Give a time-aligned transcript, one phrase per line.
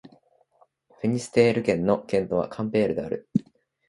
[0.99, 3.29] フィニステール県の県都はカンペールである